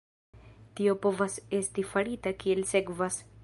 [0.79, 3.25] Tio povas esti farita kiel sekvas.